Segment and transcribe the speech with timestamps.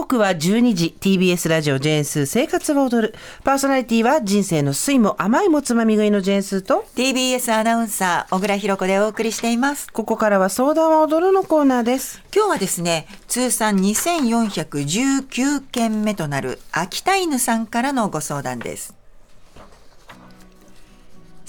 [0.00, 3.14] 刻は12時 TBS ラジオジェーンスー生活は踊る。
[3.44, 9.92] パーソナリティは人生の酸いも甘いもつまみ食いのジェーンスーと TBS アナウンサー小倉弘子でお送りしています。
[9.92, 12.22] ここからは相談は踊るのコーナーです。
[12.34, 18.99] 今日はですね通算2419件目となる秋田犬さんからのご相談です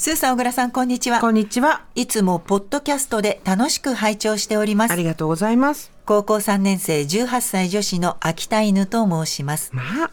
[0.01, 1.19] スーさん小倉さんこんにちは。
[1.19, 1.83] こんにちは。
[1.93, 4.91] いつもポッドキャストで楽しく拝聴しております。
[4.91, 5.91] ありがとうございます。
[6.07, 9.69] 高校3年生18歳女子の秋田犬と申します。
[9.75, 10.11] まあ。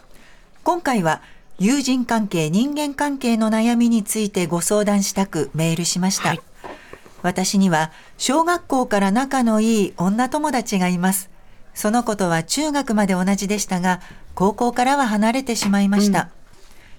[0.63, 1.23] 今回は
[1.59, 6.41] 友人関係人間関係の悩みについてご相談したくメールしました、はい。
[7.23, 11.31] 私には小学校から仲のいい女友達がいます。
[11.73, 14.03] その子とは中学まで同じでしたが
[14.35, 16.29] 高校からは離れてしまいました、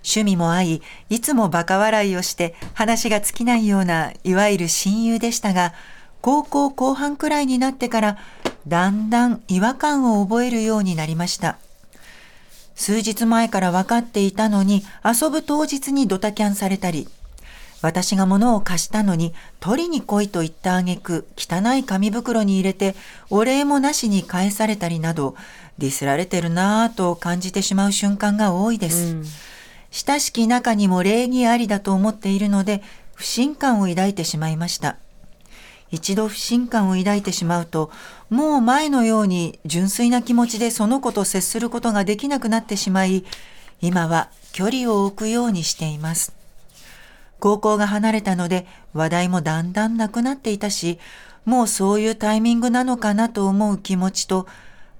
[0.03, 5.73] 趣味も合いいつもバカ笑いをして話が尽きないようないわゆる親友でしたが
[6.21, 8.17] 高校後半くらいになってから
[8.67, 11.57] だんだん違和感を覚えるようになりました。
[12.75, 17.09] 数日前から分かっていたのに遊ぶ当日にドタキャンされたり
[17.81, 22.95] 私が物を貸したのに取りに来いと言った挙句汚い紙袋に入れて
[23.29, 25.35] お礼もなしに返されたりなど
[25.77, 29.17] ディスられてるなぁと感じてしまう瞬間が多いです、
[29.91, 32.81] 親しき中にも礼儀ありだと思っているので
[33.15, 34.97] 不信感を抱いてしまいました。
[35.91, 37.89] 一度不信感を抱いてしまうと
[38.29, 43.25] もう前のように純粋な気持ちでその子と接することができなくなってしまい
[43.81, 46.33] 今は距離を置くようにしています。
[47.39, 50.99] 高校が離れたので話題もだんだんなくなっていたし
[51.45, 54.45] もうそういうタイミングなのかなと思う気持ちと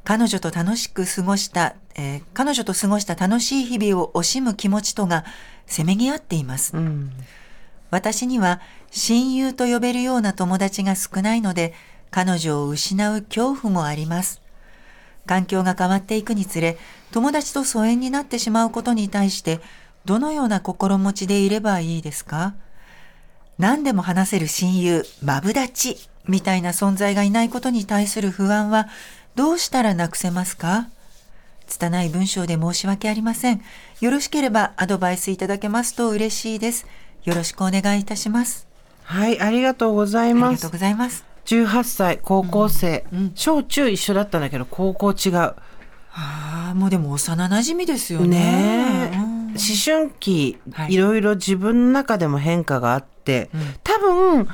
[0.04, 5.26] 彼女と楽しく過ごした、えー彼女と過ごした楽しい日々を惜しむ気持ちとが
[5.68, 7.12] せめぎ合っています、うん。
[7.92, 8.62] 私には
[8.92, 11.74] 親友と呼べるような友達が少ないので
[12.12, 14.42] 彼女を失う恐怖もあります。
[15.26, 16.78] 環境が変わっていくにつれ
[17.12, 19.60] 友達と疎遠になってしまうことに対して
[20.06, 22.56] どのような心持ちでいればいいですか？
[23.58, 28.88] 何でも話せる親友、マブダチみたいな存在がいないことに対する不安は
[29.36, 30.88] どうしたらなくせますか？
[31.70, 33.62] 拙い文章で申し訳ありません。
[34.02, 36.88] よろしければアドバイスいただけますと嬉しいです。
[37.24, 38.68] よろしくお願いいたします。
[39.04, 41.24] はいありがとうございありがとうますございます。
[41.46, 45.56] 18歳高校生、うん小中一緒だったんだけど高校違うあ
[46.72, 48.28] あ、もうでも幼馴染ですよね。
[48.28, 53.50] ねえ、うん思春期、はいい、ろいろ自分の中でも変化があって、
[53.84, 54.48] 多分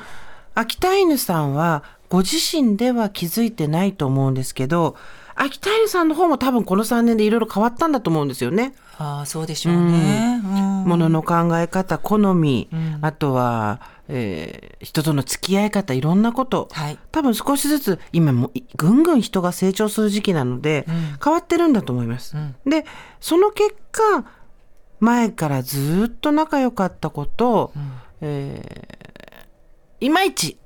[0.54, 4.96] 秋田犬さんはご自身では気づいてないと思うんですけど
[5.36, 8.74] 秋田犬さんの方も多分この3年でいろいろ変わったんだと思うんですよね。
[8.98, 10.40] ああ、そうでしょうね。
[10.44, 16.98] うんものの考え方好み、うんあとは、えー人との付き合い方いろんなこと、はい。
[17.12, 22.36] 多分少しずつ今もいぐんぐん人が成長する時期なので、うん変わってるんだと思います。
[22.36, 22.84] うんで
[23.20, 24.24] その結果
[25.00, 27.72] 前からずっと仲良かった子と、
[28.20, 30.58] えーいまいち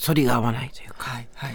[0.00, 1.28] 反りが合わないというかはい。
[1.34, 1.54] はい。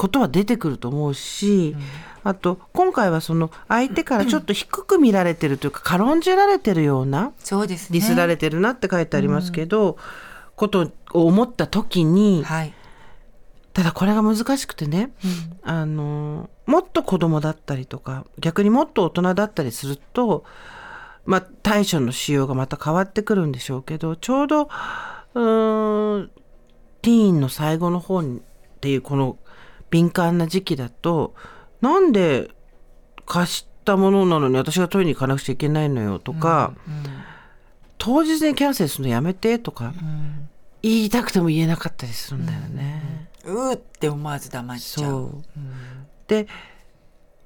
[0.00, 1.76] ことは出てくると思うし、
[2.24, 7.98] あと今回はその相手からちょっと低く見られてるというか軽んじられてるようなそうですね。
[7.98, 9.98] ディスられてるなって書いてありますけど、
[10.56, 12.72] ことを思った時にはい。
[13.74, 15.10] ただこれが難しくてね、
[15.62, 20.44] あのもっと子供だったりとか逆にもっと大人だったりすると、
[21.26, 26.30] まあ、対処の仕様がまた変わってくるんでしょうけどちょうどうーん
[27.02, 28.40] ティーンの最後の方にっ
[28.80, 29.36] ていうこの
[29.90, 31.34] 敏感な時期だと
[31.80, 32.50] なんで
[33.26, 36.74] 貸したものなのに私が取りに行かなくちゃいけないのよとか、
[37.98, 39.94] 当日にキャンセルするのやめてとか、
[40.82, 43.28] 言いたくても言えなかったりするんだよね。
[43.44, 45.10] うーって思わず黙っちゃう。
[45.10, 45.44] そう。
[46.26, 46.46] で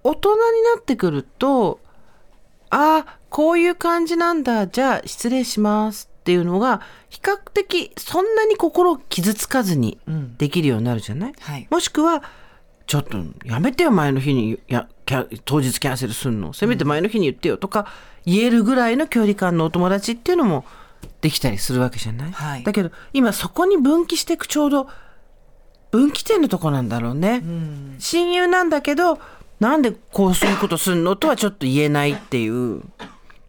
[0.02, 1.80] 大人になってくると
[2.70, 6.80] ああこういう感じなんだじゃあ失礼しますっていうのが
[7.10, 10.36] 比較的そんなに心を傷つかずにうん。
[10.38, 11.66] できるようになるじゃない、はい。
[11.68, 12.22] もしくは
[12.86, 14.88] ちょっとやめてよ前の日にや
[15.44, 16.54] 当日キャンセルするの。
[16.54, 17.86] せめて前の日に言ってよとか
[18.24, 20.64] 言えるぐらいの距離感のお友達っていうのも
[21.20, 22.64] できたりするわけじゃない、はい。
[22.64, 24.88] だけど今そこに分岐していくちょうど
[25.90, 27.96] 分岐点のとこなんだろうね、うん。
[27.98, 29.18] 親友なんだけど
[29.60, 31.16] なんでこうそういうことするの？
[31.16, 32.82] とはちょっと言えないっていう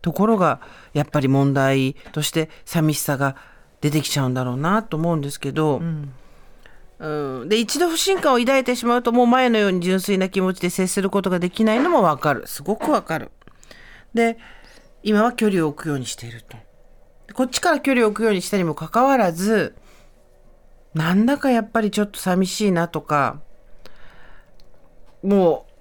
[0.02, 0.60] ところが
[0.96, 3.36] やっぱり問題として寂しさが
[3.82, 6.14] 出てきちゃうんだろうなと思うんですけど、うん
[6.98, 13.32] うん、で一度不信感を抱いてしまうともう前のように純粋な気持ちで接することができないのもわかるすごくわかる。
[14.14, 14.38] で
[15.04, 16.58] 今は距離を置くようにしていると。
[17.34, 19.76] こっちから距離を置くようにしたにもかかわらず
[20.94, 23.42] なんだかやっぱりちょっと寂しいなとか
[25.22, 25.75] もう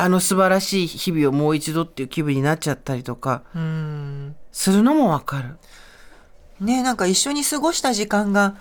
[0.00, 5.56] あの素晴らしい日々をもう一度っていう気分になっちゃったりとかうんするのもわかる。
[6.64, 8.56] ねなんか一緒に過ごした時間が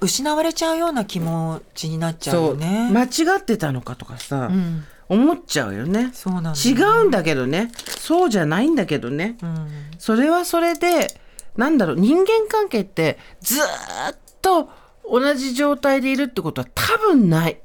[0.00, 2.90] 失われちゃうような気持ちになっちゃうよね。
[2.90, 6.10] 間違ってたのかとかさ、うん、思っちゃうよね。
[6.14, 7.70] そうなんだ、違うんだけどね。
[7.98, 9.68] そうじゃないんだけどね、うん。
[9.98, 11.08] それはそれで
[11.56, 13.64] なんだろう人間関係ってずー
[14.12, 14.70] っと
[15.10, 17.60] 同じ状態でいるってことは多分ない、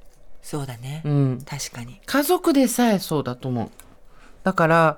[0.48, 2.00] そうだね、うん、確かに。
[2.06, 3.70] 家族でさえそうだと思う。
[4.46, 4.98] だから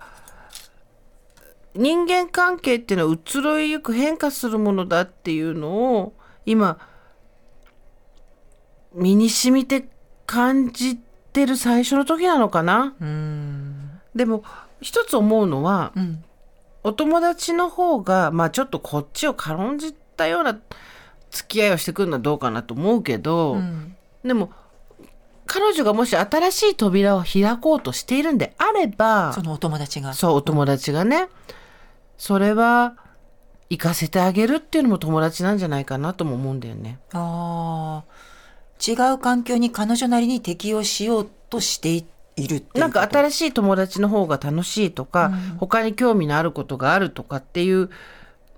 [1.73, 6.13] 人間関係っていうのは移ろいゆく変化するものだっていうのを
[6.45, 6.77] 今
[8.93, 9.89] 身に染みて
[10.27, 12.93] 感じてる最初の時なのかな。
[13.01, 13.99] うん。
[14.13, 14.43] でも
[14.81, 16.23] 一つ思うのは、うん。
[16.83, 20.59] お友達の方がまあちょっとこっちを軽んじたような
[21.31, 23.95] 付き合いをしてくるのはどうかなと思うけど、うん。
[24.23, 24.51] でも
[25.49, 30.13] 彼女がもし新しい扉を開こうとしているんであればそのお友達が。
[30.13, 31.27] そうお友達がね
[32.19, 32.95] それは
[33.71, 36.99] 行かせてあげるっていうのも友達なんじゃないかなとも思うんだよね。
[37.13, 47.89] ああ違う環境に彼女なりに適応しようとしているってなんか新しい友達の方が楽しいとか、うん他に興味のあることがあるとかっていう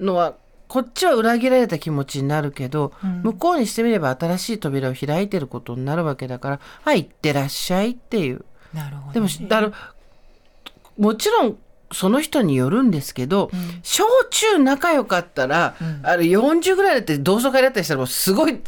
[0.02, 0.36] のは
[0.72, 3.22] こっちは裏切られた気持ちになるけど、うん。
[3.24, 8.46] 向こうにしてみれば新しい扉を開いてることになるわけだから「はい行ってらっしゃい」っていう。
[8.74, 9.74] なるほど、でも、あの
[10.98, 11.58] もちろん
[11.92, 13.80] その人によるんですけど、うん。
[13.84, 16.00] 小中仲良かったら、うん。
[16.04, 18.62] あれ40ぐらいだって同窓会だったりしたらもうすごい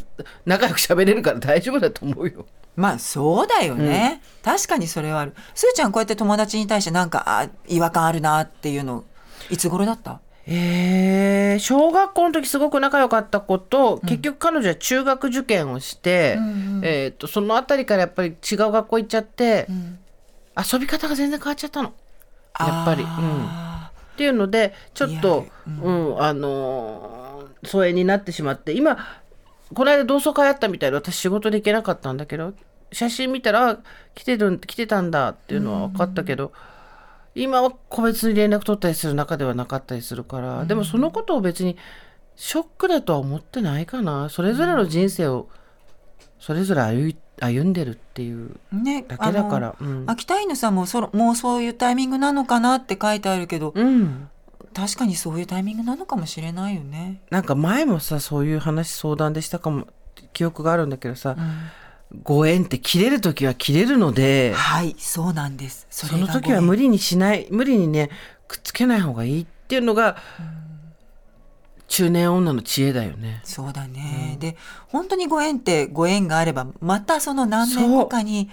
[0.46, 2.46] 仲良く喋れるから大丈夫だと思うよ。
[2.76, 5.34] まあそうだよね、確かにそれはある。
[5.56, 9.06] すーちゃんこうやって友達に対してなんかあ違和感あるなっていうの
[9.50, 10.20] いつ頃だった？
[10.46, 20.00] えー、小学校の時すごく仲良かった子と、結局彼女は中学受験をして、うんうんえー、とその辺りからやっぱり違う学校行っちゃって、ん。
[20.72, 21.94] 遊び方が全然変わっちゃったの。
[22.60, 23.04] やっぱり。
[23.08, 27.24] あっていうのでちょっと、リアルうんあのー
[27.66, 28.98] 疎遠になってしまって今
[29.74, 32.54] この間同窓会あったみたいで私仕事で行けなかったんだけど
[32.92, 33.80] 写真見たらあ
[34.14, 36.52] 来てる来てたんだっていうのは分かったけど、
[37.36, 41.78] 今は個別に連絡取ったりする中ではなかったりするから、でもそのことを別に
[42.36, 44.30] ショックだとは思ってないかな。
[44.30, 45.48] それぞれの人生を
[46.40, 48.56] それぞれ歩い歩んでるっていう
[49.08, 49.76] だけだかあら。
[49.80, 50.06] うん。
[50.06, 54.30] の秋田犬さんもそろもうそういうタイミングなのかなって書いてあるけど、うん。
[54.74, 57.22] 確かにそういうタイミングなのかもしれないよね。
[57.30, 59.88] なんか前もさそういう話相談でしたかも
[60.34, 61.60] 記憶があるんだけどさ、うん
[62.22, 65.88] ご縁って切れる時は切れるのではいそうなんです。
[65.90, 68.10] そその時は無理にしない無理にね
[68.48, 70.18] くっつけない方がいいっていうのが、
[71.88, 73.42] 中年女の知恵だよね。
[73.44, 74.58] そうだね、で
[74.88, 78.50] 本当にご縁ってご縁があればまたその何年後かに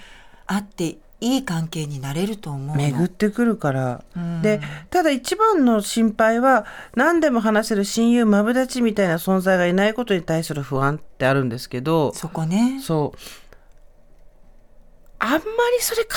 [0.46, 2.74] 会っていい関係になれると思うの。
[2.76, 4.42] 巡ってくるから、うん。
[4.42, 6.64] でただ一番の心配は
[6.94, 12.80] 何でも話せる親友マブダチみたいな存在がいないことに対する不安ってあるんですけどそこね。
[12.82, 13.18] そう
[15.20, 15.42] あんまり
[15.80, 16.10] それ考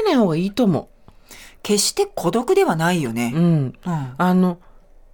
[0.00, 0.90] えない方がいいと思
[1.62, 3.12] 決して孤独ではないよう。
[3.12, 3.32] ね。
[3.34, 4.58] うん、うんあの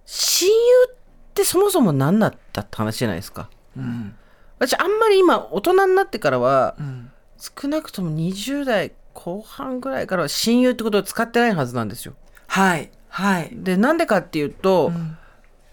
[0.05, 0.53] 親友
[0.91, 0.95] っ
[1.33, 3.49] てそもそも何だったって話じゃないですか。
[3.77, 4.15] うん
[4.57, 12.15] 私あんまり今大人になってからはうん少なくとも20代後半ぐらいからは親友ってことを使ってないはずなんですよ。
[12.47, 13.49] はいはい。
[13.51, 15.17] でなんでかっていうと、うん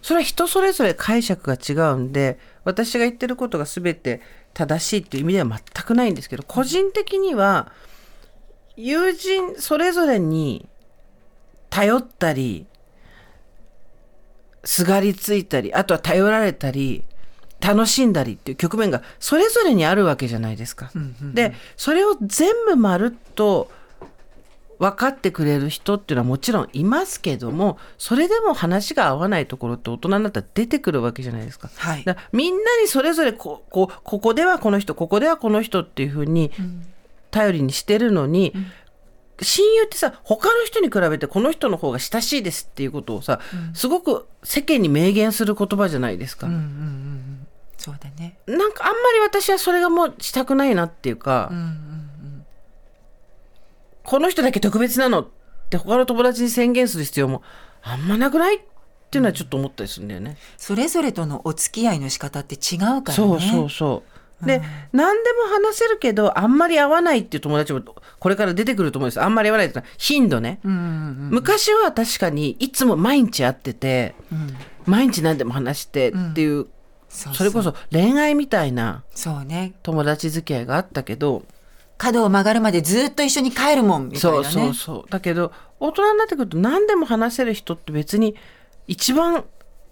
[0.02, 4.20] それは人それぞれ解釈が違うんで私が言ってることが全て
[4.52, 7.72] 正しいっていう意味では全くないんですけど個人的には
[8.76, 10.68] 友人それぞれに
[11.70, 12.66] 頼ったり
[14.64, 17.04] すがりついたりあとは頼られたり
[17.60, 20.90] 楽しんだりっていう局面がそれぞれにあるわけじゃないですか。
[21.32, 23.70] でそれを全部まるっと
[24.78, 31.70] 分かってくれる人っていうのはもちろんいますけどもそれでも話が合わないところって大人になったら出てくるわけじゃないですか。
[31.76, 32.04] はい。
[32.04, 36.50] だみんなにそれぞれここうここではこの人ここではこの人っていうふうに
[37.30, 38.52] 頼りにしてるのに、
[39.40, 43.40] 親友ってさ他の人に比べてこの人の方が親しいですっていうことをさ、
[43.74, 46.46] すごく世間に明言する言葉じゃないですか。
[46.46, 47.46] うんうんうん
[47.78, 51.91] そうだねなんかあんまり私はそれがもうしたくないなっていうか、うんうん
[54.12, 55.28] この人だけ特別なのっ
[55.70, 57.40] て他の友達に宣言する必要も
[57.82, 58.60] あんまなくないっ
[59.10, 60.36] ていうのはちょっと思ったりするんだよね。
[60.58, 63.02] それぞれとのお付き合いの仕方って違うからね。
[63.14, 64.02] そうそうそ
[64.42, 64.46] う。
[64.46, 64.60] で、
[64.92, 74.54] 何でも話せるけどあんまり合わないっていう友達もこれから出てくると思うんですあんまり合わないっていうのは頻度ね、うんうん昔は確かにいつも毎日会ってて、うん。
[74.84, 76.66] 毎日何でも話してっていう、
[77.08, 77.34] そう。
[77.34, 79.72] それこそ恋愛みたいなそうね。
[79.82, 81.44] 友達付き合いがあったけど、
[82.02, 84.44] 角を曲がるまでずっと一緒に帰るもんみたいなね。
[84.44, 85.10] そうそうそう。
[85.10, 88.34] だけど大人になってくると何でも話せる人って別に
[88.88, 89.44] 一番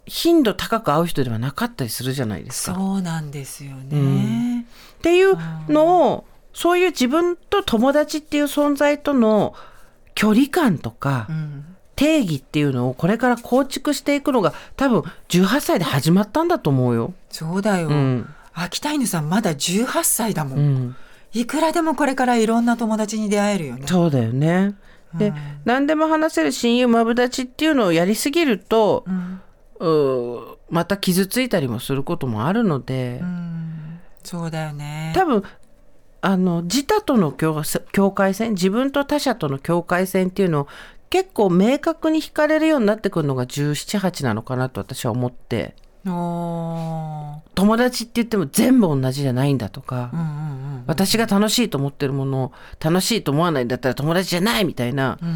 [0.07, 2.75] 頻度高く会う人ではなかったりするじゃないですか。
[2.75, 4.61] そうなんですよね、うん。
[4.62, 4.64] っ
[5.02, 5.38] ていう
[5.69, 9.55] のをそういう自分と友達っていう存在との
[10.17, 11.76] 距離感とかうん。
[11.97, 17.12] 定義っていうのをこれから構築していくのが多分18歳で始まったんだと思うよ。
[17.29, 18.35] そうだよ、うん。
[18.55, 20.97] 秋田犬さんまだ18歳だもん、うん、
[21.33, 23.87] いくらでもこれからいろんな友達に出会えるよね。
[23.87, 24.75] そうだよね。
[25.15, 25.33] で、
[25.65, 29.41] 何でも話せる親友マブダチっていうのをやりすぎると、うん。
[30.69, 34.01] また傷ついたりもすることもあるので、うん。
[34.23, 35.13] そうだよね。
[35.15, 35.43] 多分
[36.23, 40.69] あの自他との境境界線自分と他者との境界線っていうのを
[41.09, 47.42] 結構明確に惹かれるようになってくるのが1718なのかなと私は思って友
[47.76, 55.28] 達って言っても全部同じじゃないんだとか、うんうんうん私が楽しいと思ってるものを楽しいと思わないんだったら友達じゃないみたいなうん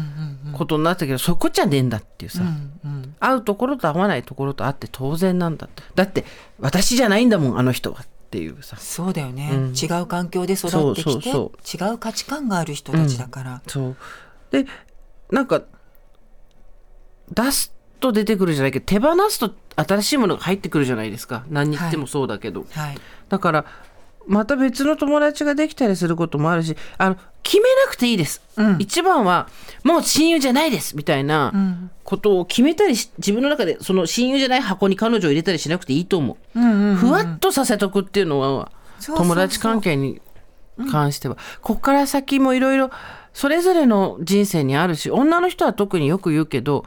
[0.47, 5.83] うんことになったけど、そこじゃねえんだっていうさ、うんうん会うところと会わないところと会って当然なんだって。
[5.93, 6.25] だって
[6.59, 8.75] 私じゃないんだもんあの人はっていうさ。
[8.77, 9.73] そうだよね、うん。
[9.73, 11.57] 違う環境で育ってそうきてそう。
[11.63, 13.95] そ違う価値観がある人たちだから、そう。
[14.51, 14.65] で
[15.31, 15.61] なんか
[17.31, 21.43] 出すと出てくるじゃないけど手放すと新しいものが入ってくるじゃないですか。
[21.49, 22.97] 何に言ってもそうだけど、はい。
[23.29, 23.65] だから
[24.27, 28.77] また別の友達ができたりすることもあるしあの決めなくていいです、うん。
[28.79, 29.47] 一番は
[29.83, 30.95] もう親友じゃないです。
[30.95, 31.91] みたいなうん。
[32.03, 38.71] ことを決めたりし自分の中でその親友じゃない箱に彼女を入れたりしなくていいと思う、うんうんうんふわっとさせとくっていうのは
[39.03, 40.21] 友達関係に
[40.91, 41.37] 関しては。
[41.61, 42.91] こっから先もいろいろ
[43.33, 46.85] それぞれの人生にあるし女の人は特によく言うけど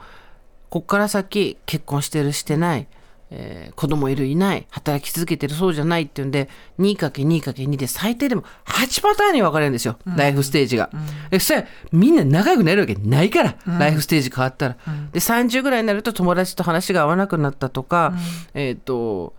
[0.69, 2.87] こっから先結婚してるしてない、
[3.31, 6.49] えー子供いるいない働き続けてるそうじゃないっていうんで
[6.79, 10.89] 2×2×2 で最低でも8パターンに分かれるんですよ、ライフステージが。
[11.29, 14.77] でそれみんな仲良くなれるわけないから、ライフステージ変わったら。
[15.11, 18.13] で30ぐらいになると友達と話が合わなくなったとか、
[18.53, 19.33] えっ、と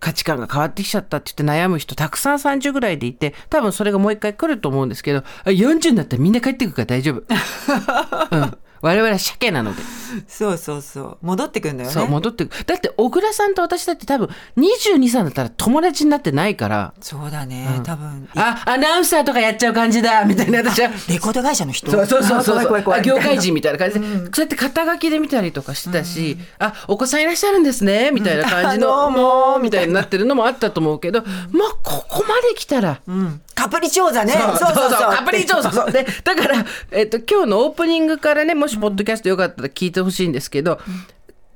[0.00, 7.24] 価値観が変わってきちゃったって言って悩む人たくさん30ぐらいでいて多分それがもう一回来ると思うんですけどあ40になったらみんな帰ってくるから大丈夫、
[8.30, 9.82] うん、我々は鮭なので、
[10.26, 11.18] そうそうそう。
[11.22, 11.94] 戻ってくんだよね。
[11.94, 12.56] そう戻ってく。
[12.56, 16.94] るだって小倉さんと私だって多分22歳だったら友達になってないから。
[17.00, 18.28] そうだね、多分。
[18.34, 20.24] あアナウンサーとかやっちゃう感じだ。
[20.24, 20.90] みたいな私は。
[21.08, 21.90] レコード会社の人？
[21.90, 23.00] そうそうそうそうあ怖い怖い怖い。
[23.00, 28.10] あ業界人みたいな感じで、そうやって肩書きで見たりとかしてたし、あお子さんいらっしゃるんですね。
[28.12, 33.42] みたいな感じの、どうもみたいになってるのもあったと思うけど、まあここまで来たら、うん。
[33.54, 34.90] カプリチョーザねそうそう。
[34.90, 35.90] そうカプリチョーザそう。
[35.90, 40.78] でだから、えっと今日のオープニングからねもしポッドキャストよかったら聞いてほしいんですけど、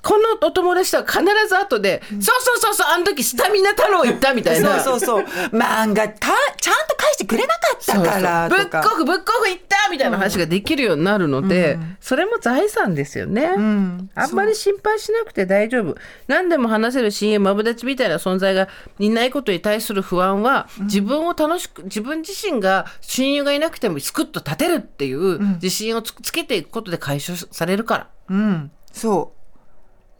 [0.03, 4.81] このお友達とは必ず後で、そうそうそうそうあの時スタミナ太郎行ったみたいな。
[4.81, 5.25] そうそうそう。
[5.57, 6.29] 漫画た
[6.61, 8.67] ちゃんと返してくれなかったからそうそう。
[8.67, 14.11] とかブックオフブックオフ行ったみたいな話ができるようになるので、それも財産ですよね、ん。
[14.15, 15.97] あんまり心配しなくて大丈夫。
[16.27, 18.69] 何でも話せる親友マブダチみたいな存在が
[18.99, 28.09] いないことに対する不安は、自分を楽しく自分自身が親友がいなくてもスクッと立てるっていう自信をつつけていくことで解消されるから。
[28.31, 28.71] うん。
[28.93, 29.43] そう。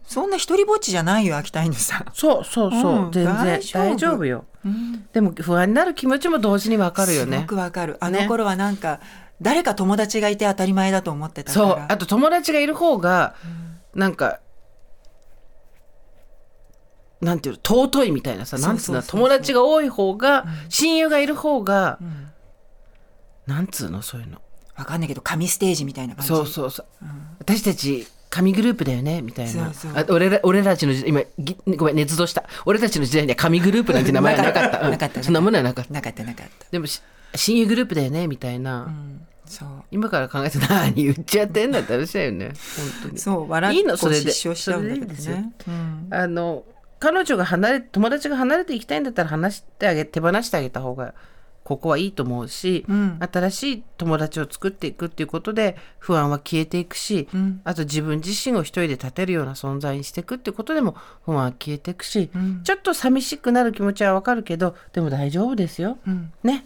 [0.05, 2.05] そんな一人ぼっちじゃないよ秋田犬さん。
[2.13, 3.11] そうそうそう、うん。
[3.11, 3.35] 全然。
[3.35, 3.83] 大丈夫。
[3.83, 4.45] 大丈夫よ、
[5.13, 7.97] でも不安になる気持ちも同時にわかるよすごねくわかる。
[7.99, 8.99] あの頃はなんか、
[9.43, 11.65] 誰か友達がいて当たり前だと思ってたから。
[11.67, 11.85] そう。
[11.87, 13.35] あと友達がいる方が
[13.93, 14.39] なんか、
[17.21, 22.31] なんていうの尊いみたいなさなんつうの友達が多い方が、親友がいる方が、ん。
[23.45, 24.41] なんつうのそういうの。
[24.75, 26.27] わかんないけど神ステージみたいな感じ。
[26.29, 26.85] そうそうそう、
[27.39, 29.73] 私たち神グループだよねみたいな。
[29.73, 30.01] そうそう。
[30.01, 32.45] あ俺ら俺たちの時今ぎごめん捏造した。
[32.65, 34.81] 俺たちの時代には神グループなんて名前はなかった。
[34.81, 34.91] うん。
[34.91, 35.93] なかったそんなものはなかった。
[35.93, 36.65] なかったなかった。
[36.71, 37.01] でもし
[37.35, 39.69] 親友グループだよねみたいな、うんそう。
[39.91, 42.53] 今から考えて何言っちゃってんだって話だよね。
[43.01, 43.17] 本当に。
[43.17, 44.31] そう笑いいのっそれで。
[44.31, 45.53] 失笑しちゃうんだけどね。
[45.67, 46.07] うん。
[46.11, 46.63] あの
[46.99, 51.13] 彼女が離れ友達が離れていきたいんだったら話してあげ手放してあげた方が
[51.63, 53.19] ここはいいと思うし、うん。
[53.19, 57.61] 新しい友達を作っていくっていうことで不安は消えていくし、うん。
[57.63, 60.95] あと自分自身を一人で立てるような存在にしていくっていうことでも
[61.25, 62.61] 不安は消えていくし、うん。
[62.63, 65.97] ちょっと寂しくなる気持ちはわかるけどでも大丈夫ですよ。
[66.05, 66.33] うん。
[66.43, 66.65] ね。